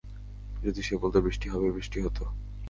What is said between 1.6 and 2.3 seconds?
বৃষ্টি হতো।